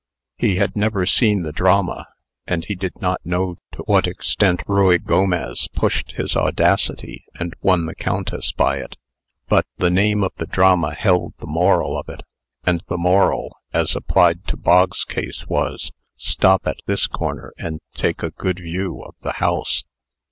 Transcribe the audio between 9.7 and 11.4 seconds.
the name of the drama held